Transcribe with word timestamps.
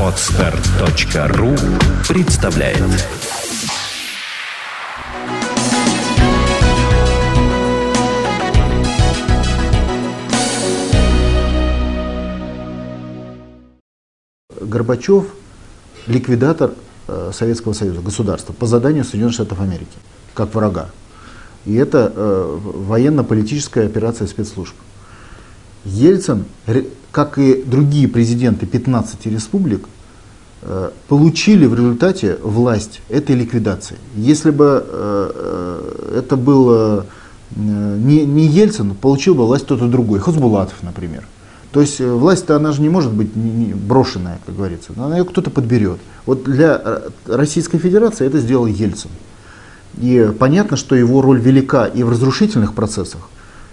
Отстар.ру 0.00 1.54
представляет 2.08 2.82
Горбачев 14.60 15.26
ликвидатор 16.06 16.72
э, 17.08 17.30
Советского 17.32 17.72
Союза, 17.72 18.00
государства, 18.00 18.52
по 18.52 18.66
заданию 18.66 19.04
Соединенных 19.04 19.34
Штатов 19.34 19.60
Америки, 19.60 19.86
как 20.34 20.54
врага. 20.54 20.90
И 21.64 21.74
это 21.74 22.12
э, 22.14 22.58
военно-политическая 22.62 23.86
операция 23.86 24.26
спецслужб. 24.26 24.74
Ельцин, 25.86 26.44
как 27.12 27.38
и 27.38 27.62
другие 27.62 28.08
президенты 28.08 28.66
15 28.66 29.26
республик, 29.26 29.86
э, 30.62 30.90
получили 31.08 31.66
в 31.66 31.74
результате 31.74 32.36
власть 32.42 33.00
этой 33.08 33.36
ликвидации. 33.36 33.96
Если 34.14 34.50
бы 34.50 34.84
э, 34.86 36.18
это 36.18 36.36
был 36.36 37.04
не, 37.54 38.26
не 38.26 38.46
Ельцин, 38.46 38.94
получил 38.94 39.34
бы 39.34 39.46
власть 39.46 39.64
кто-то 39.64 39.86
другой, 39.86 40.18
Хазбулатов, 40.18 40.82
например. 40.82 41.24
То 41.72 41.80
есть 41.80 42.00
власть-то 42.00 42.56
она 42.56 42.72
же 42.72 42.80
не 42.80 42.88
может 42.88 43.12
быть 43.12 43.30
брошенная, 43.34 44.40
как 44.46 44.56
говорится, 44.56 44.92
она 44.96 45.18
ее 45.18 45.24
кто-то 45.24 45.50
подберет. 45.50 45.98
Вот 46.24 46.44
для 46.44 47.02
Российской 47.26 47.78
Федерации 47.78 48.26
это 48.26 48.38
сделал 48.38 48.66
Ельцин. 48.66 49.10
И 49.98 50.32
понятно, 50.38 50.76
что 50.76 50.94
его 50.94 51.22
роль 51.22 51.38
велика 51.38 51.86
и 51.86 52.02
в 52.02 52.10
разрушительных 52.10 52.74
процессах, 52.74 53.28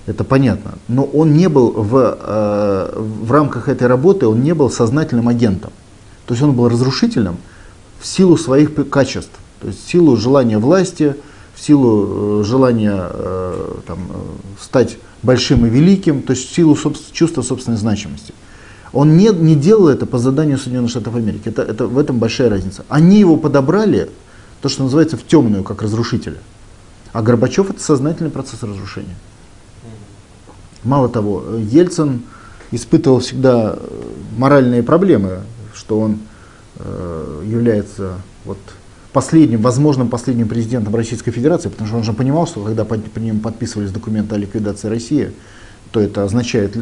это 0.06 0.24
понятно, 0.24 0.74
но 0.88 1.04
он 1.04 1.34
не 1.34 1.48
был 1.48 1.72
в, 1.72 2.18
э, 2.20 3.00
в 3.00 3.32
рамках 3.32 3.70
этой 3.70 3.88
работы, 3.88 4.28
он 4.28 4.42
не 4.42 4.54
был 4.54 4.70
сознательным 4.70 5.30
агентом. 5.30 5.72
То 6.26 6.34
есть 6.34 6.44
он 6.44 6.54
был 6.54 6.68
разрушительным 6.68 7.38
в 8.00 8.06
силу 8.08 8.38
своих 8.38 8.90
качеств, 8.90 9.32
то 9.62 9.68
есть 9.68 9.86
в 9.86 9.90
силу 9.90 10.18
желания 10.18 10.58
власти, 10.58 11.16
в 11.56 11.62
силу 11.62 12.42
э, 12.42 12.44
желания 12.44 12.98
э, 12.98 13.76
там, 13.88 14.00
стать 14.60 14.98
большим 15.22 15.66
и 15.66 15.70
великим, 15.70 16.22
то 16.22 16.32
есть 16.32 16.50
в 16.50 16.54
силу 16.54 16.78
чувства 17.14 17.42
собственной 17.42 17.78
значимости. 17.78 18.34
Он 18.92 19.18
не, 19.18 19.30
не 19.30 19.56
делал 19.56 19.88
это 19.88 20.06
по 20.06 20.20
заданию 20.20 20.58
Соединенных 20.58 20.92
Штатов 20.92 21.16
Америки. 21.16 21.44
Это, 21.46 21.64
это, 21.64 21.88
в 21.88 21.98
этом 21.98 22.20
большая 22.20 22.50
разница. 22.50 22.86
Они 22.90 23.20
его 23.20 23.38
подобрали 23.38 24.10
то, 24.62 24.70
что 24.70 24.84
называется, 24.84 25.18
в 25.18 25.26
темную, 25.26 25.64
как 25.64 25.82
разрушителя. 25.82 26.38
А 27.12 27.22
Горбачев 27.22 27.72
это 27.72 27.82
сознательный 27.82 28.30
процесс 28.30 28.62
разрушения. 28.62 29.16
Мало 30.84 31.10
того, 31.10 31.44
Ельцин 31.58 32.24
испытывал 32.72 33.20
всегда 33.20 33.76
э, 33.78 34.04
моральные 34.38 34.84
проблемы, 34.84 35.40
что 35.74 36.00
он 36.00 36.20
э, 36.78 37.42
является 37.46 38.16
вот 38.46 38.58
последним, 39.14 39.62
возможным 39.62 40.10
последним 40.10 40.48
президентом 40.48 40.96
Российской 40.96 41.32
Федерации, 41.32 41.70
потому 41.70 41.88
что 41.88 41.98
он 41.98 42.04
же 42.04 42.14
понимал, 42.14 42.48
что 42.48 42.64
когда 42.64 42.84
по, 42.84 42.98
по 42.98 43.20
ним 43.20 43.40
подписывались 43.40 43.92
документы 43.92 44.36
о 44.36 44.38
ликвидации 44.38 44.88
России, 44.88 45.32
то 45.92 46.00
это 46.00 46.24
означает 46.24 46.76
э, 46.76 46.82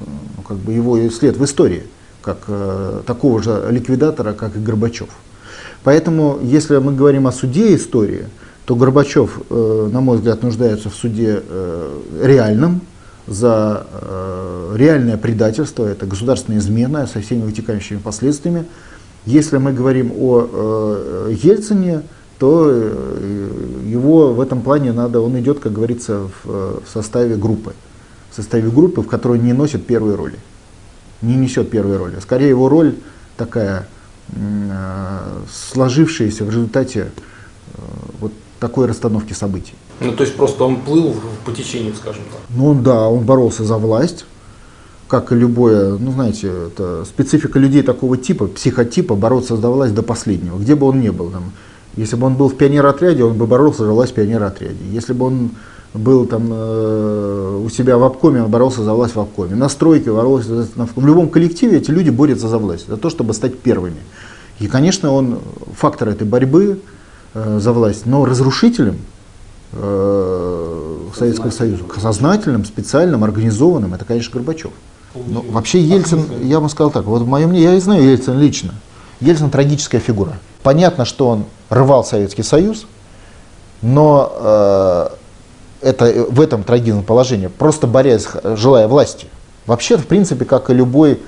ну, 0.00 0.42
как 0.46 0.56
бы 0.58 0.72
его 0.72 0.98
след 1.10 1.36
в 1.36 1.44
истории, 1.44 1.84
как 2.22 2.44
э, 2.46 3.02
такого 3.04 3.42
же 3.42 3.66
ликвидатора, 3.70 4.32
как 4.32 4.56
и 4.56 4.60
Горбачев. 4.60 5.08
Поэтому, 5.82 6.38
если 6.42 6.76
мы 6.78 6.94
говорим 6.94 7.26
о 7.26 7.32
суде 7.32 7.74
истории, 7.74 8.26
то 8.64 8.76
Горбачев, 8.76 9.40
э, 9.50 9.88
на 9.92 10.00
мой 10.00 10.18
взгляд, 10.18 10.42
нуждается 10.42 10.88
в 10.88 10.94
суде 10.94 11.42
э, 11.44 12.00
реальном 12.22 12.80
за 13.26 13.86
э, 13.90 14.74
реальное 14.76 15.16
предательство, 15.16 15.84
это 15.84 16.06
государственная 16.06 16.58
измена 16.60 17.06
со 17.06 17.20
всеми 17.20 17.42
вытекающими 17.42 17.98
последствиями. 17.98 18.66
Если 19.24 19.58
мы 19.58 19.72
говорим 19.72 20.12
о 20.16 21.28
Ельцине, 21.30 22.02
то 22.40 22.68
его 22.68 24.34
в 24.34 24.40
этом 24.40 24.62
плане 24.62 24.92
надо, 24.92 25.20
он 25.20 25.38
идет, 25.38 25.60
как 25.60 25.72
говорится, 25.72 26.28
в, 26.42 26.80
в 26.80 26.88
составе 26.92 27.36
группы, 27.36 27.72
в 28.32 28.34
составе 28.34 28.68
группы, 28.68 29.02
в 29.02 29.06
которой 29.06 29.38
не 29.38 29.52
носит 29.52 29.86
первой 29.86 30.16
роли, 30.16 30.38
не 31.20 31.36
несет 31.36 31.70
первой 31.70 31.98
роли. 31.98 32.16
Скорее 32.20 32.48
его 32.48 32.68
роль 32.68 32.96
такая 33.36 33.86
Э, 34.34 35.42
сложившееся 35.50 36.44
в 36.44 36.48
результате 36.48 37.00
э, 37.00 37.80
вот 38.18 38.32
такой 38.60 38.86
расстановки 38.86 39.34
событий. 39.34 39.74
Ну, 40.04 40.12
то 40.12 40.24
есть 40.24 40.36
просто 40.36 40.64
он 40.64 40.76
плыл 40.76 41.14
по 41.44 41.52
течению, 41.52 41.94
скажем 41.94 42.22
так. 42.30 42.40
Ну 42.50 42.74
да, 42.74 43.08
он 43.08 43.24
боролся 43.24 43.64
за 43.64 43.76
власть, 43.76 44.24
как 45.08 45.32
и 45.32 45.34
любое, 45.34 45.98
ну 45.98 46.12
знаете, 46.12 46.50
это 46.68 47.04
специфика 47.04 47.58
людей 47.58 47.82
такого 47.82 48.16
типа, 48.16 48.46
психотипа, 48.46 49.14
бороться 49.14 49.56
за 49.56 49.68
власть 49.68 49.94
до 49.94 50.02
последнего, 50.02 50.58
где 50.58 50.74
бы 50.74 50.86
он 50.86 51.00
ни 51.00 51.10
был. 51.10 51.30
Там, 51.30 51.52
если 51.96 52.16
бы 52.16 52.26
он 52.26 52.34
был 52.34 52.48
в 52.48 52.56
пионеротряде, 52.56 53.22
он 53.22 53.34
бы 53.34 53.46
боролся 53.46 53.84
за 53.84 53.92
власть 53.92 54.12
в 54.12 54.14
пионеротряде. 54.14 54.84
Если 54.90 55.12
бы 55.12 55.26
он 55.26 55.50
был 55.94 56.24
там 56.24 56.48
э, 56.50 57.60
у 57.64 57.68
себя 57.68 57.98
в 57.98 58.04
обкоме, 58.04 58.42
он 58.42 58.50
боролся 58.50 58.82
за 58.82 58.94
власть 58.94 59.14
в 59.14 59.20
обкоме. 59.20 59.54
На 59.54 59.68
стройке 59.68 60.10
боролся 60.10 60.62
за, 60.62 60.68
в 60.76 61.06
любом 61.06 61.28
коллективе 61.28 61.78
эти 61.78 61.90
люди 61.90 62.10
борются 62.10 62.48
за 62.48 62.58
власть, 62.58 62.88
за 62.88 62.96
то, 62.96 63.10
чтобы 63.10 63.34
стать 63.34 63.58
первыми. 63.58 64.00
И, 64.58 64.66
конечно, 64.66 65.12
он 65.12 65.40
фактор 65.76 66.08
этой 66.08 66.26
борьбы 66.26 66.80
э, 67.34 67.58
за 67.60 67.72
власть, 67.72 68.06
но 68.06 68.24
разрушителем 68.24 68.96
э, 69.72 70.98
Советского 71.16 71.50
Союза, 71.50 71.84
сознательным, 72.00 72.64
специальным, 72.64 73.24
организованным, 73.24 73.94
это, 73.94 74.04
конечно, 74.04 74.32
Горбачев. 74.32 74.70
Но 75.14 75.42
вообще 75.42 75.80
Ельцин, 75.80 76.24
я 76.42 76.60
бы 76.60 76.68
сказал 76.68 76.90
так, 76.90 77.04
вот 77.04 77.22
в 77.22 77.26
моем 77.26 77.50
мнении, 77.50 77.68
я 77.68 77.74
и 77.74 77.80
знаю 77.80 78.04
Ельцин 78.04 78.38
лично. 78.38 78.74
Ельцин 79.20 79.50
трагическая 79.50 80.00
фигура. 80.00 80.38
Понятно, 80.62 81.04
что 81.04 81.28
он 81.28 81.44
рвал 81.68 82.04
Советский 82.04 82.42
Союз, 82.42 82.86
но 83.82 84.32
э, 84.36 85.08
это, 85.82 86.26
в 86.28 86.40
этом 86.40 86.64
трагизм 86.64 87.02
положения, 87.02 87.48
просто 87.48 87.86
борясь, 87.86 88.26
желая 88.56 88.88
власти. 88.88 89.26
Вообще, 89.66 89.96
в 89.96 90.06
принципе, 90.06 90.44
как 90.44 90.70
и 90.70 90.74
любой 90.74 91.20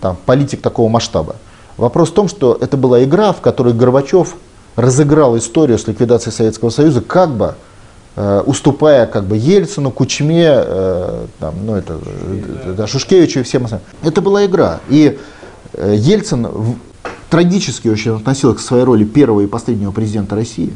там, 0.00 0.16
политик 0.26 0.60
такого 0.60 0.88
масштаба. 0.88 1.36
Вопрос 1.76 2.10
в 2.10 2.14
том, 2.14 2.28
что 2.28 2.56
это 2.60 2.76
была 2.76 3.02
игра, 3.04 3.32
в 3.32 3.40
которой 3.40 3.72
Горбачев 3.72 4.34
разыграл 4.76 5.36
историю 5.38 5.78
с 5.78 5.86
ликвидацией 5.86 6.34
Советского 6.34 6.70
Союза, 6.70 7.00
как 7.00 7.30
бы 7.30 7.54
уступая 8.46 9.06
как 9.06 9.24
бы 9.24 9.36
Ельцину, 9.36 9.90
Кучме, 9.90 10.46
э, 10.46 11.26
там, 11.38 11.54
ну, 11.64 11.76
это, 11.76 11.98
это, 12.66 12.86
Шушкевичу 12.86 13.40
и 13.40 13.42
всем 13.42 13.64
остальным. 13.64 13.86
Это 14.02 14.20
была 14.20 14.44
игра. 14.44 14.80
И 14.90 15.18
э, 15.72 15.94
Ельцин 15.96 16.46
в, 16.46 16.76
трагически 17.30 17.88
очень 17.88 18.16
относился 18.16 18.58
к 18.58 18.60
своей 18.60 18.84
роли 18.84 19.04
первого 19.04 19.40
и 19.40 19.46
последнего 19.46 19.92
президента 19.92 20.36
России, 20.36 20.74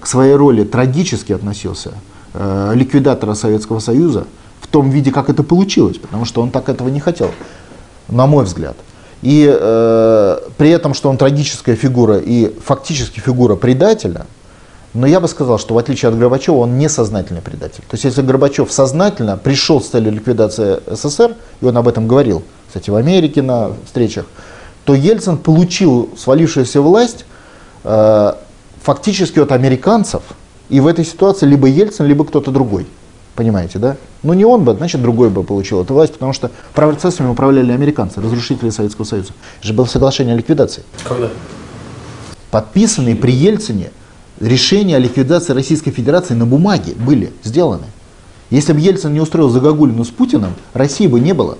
к 0.00 0.06
своей 0.08 0.34
роли 0.34 0.64
трагически 0.64 1.32
относился 1.32 1.92
э, 2.34 2.72
ликвидатора 2.74 3.34
Советского 3.34 3.78
Союза 3.78 4.26
в 4.60 4.66
том 4.66 4.90
виде, 4.90 5.12
как 5.12 5.30
это 5.30 5.44
получилось, 5.44 5.98
потому 5.98 6.24
что 6.24 6.42
он 6.42 6.50
так 6.50 6.68
этого 6.68 6.88
не 6.88 6.98
хотел, 6.98 7.30
на 8.08 8.26
мой 8.26 8.44
взгляд. 8.44 8.76
И 9.22 9.48
э, 9.48 10.38
при 10.56 10.70
этом, 10.70 10.94
что 10.94 11.08
он 11.08 11.16
трагическая 11.16 11.76
фигура 11.76 12.18
и 12.18 12.52
фактически 12.64 13.20
фигура 13.20 13.54
предателя, 13.54 14.26
но 14.94 15.06
я 15.06 15.20
бы 15.20 15.28
сказал, 15.28 15.58
что 15.58 15.74
в 15.74 15.78
отличие 15.78 16.10
от 16.10 16.18
Горбачева, 16.18 16.56
он 16.56 16.78
не 16.78 16.88
сознательный 16.88 17.40
предатель. 17.40 17.82
То 17.88 17.94
есть 17.94 18.04
если 18.04 18.22
Горбачев 18.22 18.70
сознательно 18.70 19.36
пришел 19.36 19.80
с 19.80 19.88
целью 19.88 20.12
ликвидации 20.12 20.80
СССР, 20.86 21.34
и 21.60 21.64
он 21.64 21.76
об 21.76 21.88
этом 21.88 22.06
говорил, 22.06 22.42
кстати, 22.66 22.90
в 22.90 22.96
Америке 22.96 23.40
на 23.42 23.70
встречах, 23.86 24.26
то 24.84 24.94
Ельцин 24.94 25.38
получил 25.38 26.10
свалившуюся 26.16 26.82
власть 26.82 27.24
э, 27.84 28.32
фактически 28.82 29.38
от 29.38 29.52
американцев, 29.52 30.22
и 30.68 30.80
в 30.80 30.86
этой 30.86 31.04
ситуации 31.04 31.46
либо 31.46 31.68
Ельцин, 31.68 32.06
либо 32.06 32.24
кто-то 32.24 32.50
другой. 32.50 32.86
Понимаете, 33.34 33.78
да? 33.78 33.96
Ну 34.22 34.34
не 34.34 34.44
он 34.44 34.64
бы, 34.64 34.74
значит 34.74 35.00
другой 35.00 35.30
бы 35.30 35.42
получил 35.42 35.80
эту 35.80 35.94
власть, 35.94 36.12
потому 36.12 36.34
что 36.34 36.50
процессами 36.74 37.28
управляли 37.28 37.72
американцы, 37.72 38.20
разрушители 38.20 38.68
Советского 38.68 39.06
Союза. 39.06 39.32
Это 39.58 39.68
же 39.68 39.72
было 39.72 39.86
соглашение 39.86 40.34
о 40.34 40.36
ликвидации. 40.36 40.82
Когда? 41.04 41.30
Подписанные 42.50 43.16
при 43.16 43.32
Ельцине 43.32 43.90
решения 44.42 44.96
о 44.96 44.98
ликвидации 44.98 45.52
Российской 45.52 45.92
Федерации 45.92 46.34
на 46.34 46.44
бумаге 46.44 46.94
были 46.94 47.32
сделаны. 47.44 47.86
Если 48.50 48.72
бы 48.72 48.80
Ельцин 48.80 49.14
не 49.14 49.20
устроил 49.20 49.48
загогулину 49.48 50.04
с 50.04 50.08
Путиным, 50.08 50.54
России 50.74 51.06
бы 51.06 51.20
не 51.20 51.32
было. 51.32 51.56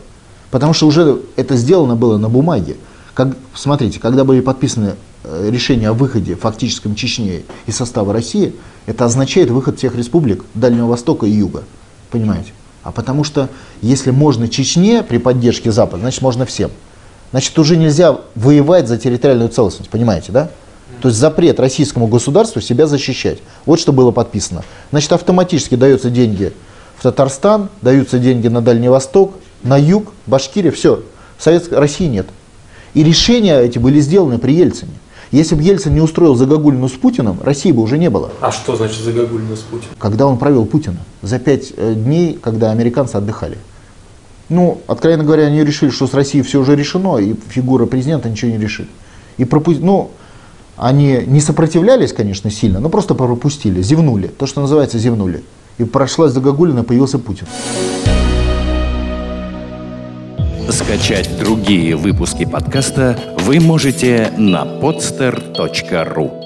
Потому 0.51 0.75
что 0.75 0.87
уже 0.87 1.23
это 1.37 1.57
сделано 1.57 1.97
было 1.97 2.19
на 2.19 2.29
бумаге. 2.29 2.77
Как, 3.15 3.37
смотрите, 3.55 3.99
когда 4.01 4.25
были 4.25 4.41
подписаны 4.41 4.97
э, 5.25 5.49
решения 5.51 5.89
о 5.89 5.93
выходе 5.95 6.35
фактическом 6.35 6.95
Чечне 6.95 7.43
из 7.67 7.77
состава 7.77 8.13
России, 8.13 8.55
это 8.85 9.07
означает 9.07 9.51
выход 9.51 9.79
всех 9.79 9.95
республик 9.95 10.45
Дальнего 10.55 10.87
Востока 10.87 11.25
и 11.25 11.31
Юга. 11.31 11.63
Понимаете? 12.11 12.53
А 12.83 12.91
потому 12.91 13.25
что 13.25 13.49
если 13.81 14.11
можно 14.11 14.49
Чечне 14.49 15.03
при 15.03 15.19
поддержке 15.19 15.71
Запада, 15.73 16.03
значит 16.03 16.21
можно 16.21 16.45
всем. 16.45 16.71
Значит 17.31 17.59
уже 17.59 17.77
нельзя 17.77 18.19
воевать 18.35 18.89
за 18.89 18.99
территориальную 18.99 19.49
целостность, 19.49 19.89
понимаете, 19.89 20.33
да? 20.33 20.51
То 21.03 21.09
есть 21.09 21.19
запрет 21.19 21.59
российскому 21.59 22.07
государству 22.07 22.61
себя 22.61 22.87
защищать. 22.87 23.39
Вот 23.67 23.81
что 23.81 23.93
было 23.93 24.13
подписано. 24.13 24.63
Значит 24.93 25.13
автоматически 25.13 25.75
даются 25.75 26.11
деньги 26.11 26.53
в 26.97 27.03
Татарстан, 27.03 27.71
даются 27.83 28.21
деньги 28.21 28.47
на 28.47 28.63
Дальний 28.63 28.89
Восток, 28.89 29.35
на 29.65 29.77
юг, 29.77 30.13
Башкирия, 30.27 30.71
все. 30.71 31.03
Советской 31.39 31.75
России 31.81 32.07
нет. 32.07 32.29
И 32.95 33.03
решения 33.03 33.59
эти 33.59 33.81
были 33.81 33.99
сделаны 33.99 34.39
при 34.39 34.53
Ельцине. 34.53 34.93
Если 35.33 35.57
бы 35.57 35.63
Ельцин 35.63 35.93
не 35.93 36.01
устроил 36.01 36.37
Загогулину 36.37 36.89
с 36.89 36.93
Путиным, 36.93 37.41
России 37.43 37.73
бы 37.73 37.83
уже 37.83 37.99
не 37.99 38.09
было. 38.09 38.31
А 38.41 38.53
что 38.53 38.77
значит 38.77 39.03
Загогулина 39.03 39.57
с 39.57 39.61
Путиным? 39.61 39.97
Когда 39.99 40.29
он 40.29 40.39
провел 40.39 40.67
Путина, 40.67 40.99
за 41.21 41.41
пять 41.41 41.73
э, 41.77 41.95
дней, 41.95 42.39
когда 42.41 42.71
американцы 42.71 43.17
отдыхали. 43.17 43.59
Ну, 44.49 44.81
откровенно 44.87 45.25
говоря, 45.25 45.47
они 45.47 45.65
решили, 45.65 45.91
что 45.91 46.07
с 46.07 46.15
Россией 46.15 46.45
все 46.45 46.61
уже 46.61 46.77
решено, 46.77 47.17
и 47.19 47.35
фигура 47.49 47.87
президента 47.87 48.29
ничего 48.29 48.53
не 48.53 48.59
решит. 48.59 48.87
И 49.37 49.45
пропу... 49.45 49.73
ну, 49.73 50.13
они 50.77 51.23
не 51.27 51.41
сопротивлялись, 51.41 52.13
конечно, 52.13 52.51
сильно, 52.51 52.81
но 52.81 52.89
просто 52.89 53.15
пропустили, 53.15 53.83
зевнули. 53.83 54.29
То, 54.29 54.47
что 54.47 54.61
называется 54.61 54.99
зевнули. 54.99 55.43
И 55.79 55.85
прошлась 55.85 56.33
Загогулина, 56.33 56.85
появился 56.85 57.19
Путин. 57.19 57.47
Скачать 60.71 61.29
другие 61.39 61.97
выпуски 61.97 62.45
подкаста 62.45 63.19
вы 63.41 63.61
можете 63.61 64.33
на 64.39 64.65
podster.ru 64.65 66.42